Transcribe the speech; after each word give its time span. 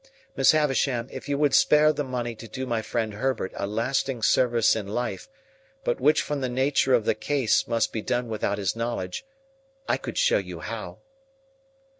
Miss 0.35 0.51
Havisham, 0.53 1.09
if 1.11 1.29
you 1.29 1.37
would 1.37 1.53
spare 1.53 1.93
the 1.93 2.03
money 2.03 2.33
to 2.33 2.47
do 2.47 2.65
my 2.65 2.81
friend 2.81 3.13
Herbert 3.13 3.51
a 3.55 3.67
lasting 3.67 4.23
service 4.23 4.75
in 4.75 4.87
life, 4.87 5.29
but 5.83 6.01
which 6.01 6.23
from 6.23 6.41
the 6.41 6.49
nature 6.49 6.95
of 6.95 7.05
the 7.05 7.13
case 7.13 7.67
must 7.67 7.93
be 7.93 8.01
done 8.01 8.27
without 8.27 8.57
his 8.57 8.75
knowledge, 8.75 9.27
I 9.87 9.97
could 9.97 10.17
show 10.17 10.39
you 10.39 10.59
how." 10.61 11.01